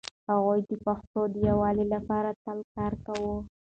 [0.29, 3.37] هغوی د پښتنو د يووالي لپاره تل کار کاوه.